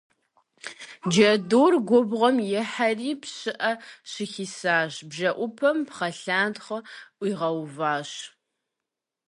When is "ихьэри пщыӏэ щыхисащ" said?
2.59-4.93